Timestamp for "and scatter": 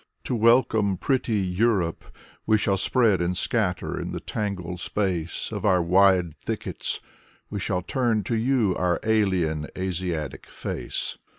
3.21-3.99